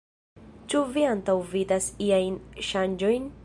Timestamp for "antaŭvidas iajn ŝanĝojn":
1.11-3.33